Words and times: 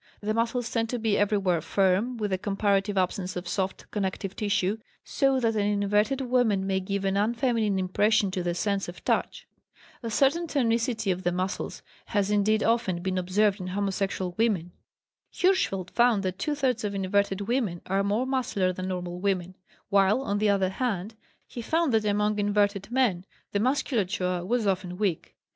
The 0.19 0.33
muscles 0.33 0.71
tend 0.71 0.89
to 0.89 0.97
be 0.97 1.15
everywhere 1.15 1.61
firm, 1.61 2.17
with 2.17 2.33
a 2.33 2.37
comparative 2.39 2.97
absence 2.97 3.35
of 3.35 3.47
soft 3.47 3.85
connective 3.91 4.35
tissue; 4.35 4.79
so 5.03 5.39
that 5.39 5.55
an 5.55 5.67
inverted 5.83 6.21
woman 6.21 6.65
may 6.65 6.79
give 6.79 7.05
an 7.05 7.17
unfeminine 7.17 7.77
impression 7.77 8.31
to 8.31 8.41
the 8.41 8.55
sense 8.55 8.87
of 8.89 9.03
touch. 9.05 9.45
A 10.01 10.09
certain 10.09 10.47
tonicity 10.47 11.11
of 11.13 11.21
the 11.21 11.31
muscles 11.31 11.83
has 12.05 12.31
indeed 12.31 12.63
often 12.63 13.03
been 13.03 13.19
observed 13.19 13.59
in 13.61 13.67
homosexual 13.67 14.33
women. 14.39 14.71
Hirschfeld 15.31 15.91
found 15.91 16.23
that 16.23 16.39
two 16.39 16.55
thirds 16.55 16.83
of 16.83 16.95
inverted 16.95 17.41
women 17.41 17.81
are 17.85 18.03
more 18.03 18.25
muscular 18.25 18.73
than 18.73 18.87
normal 18.87 19.19
women, 19.19 19.55
while, 19.89 20.21
on 20.23 20.39
the 20.39 20.49
other 20.49 20.69
hand, 20.69 21.13
he 21.45 21.61
found 21.61 21.93
that 21.93 22.05
among 22.05 22.39
inverted 22.39 22.89
men 22.89 23.23
the 23.51 23.59
musculature 23.59 24.43
was 24.43 24.65
often 24.65 24.97
weak. 24.97 25.35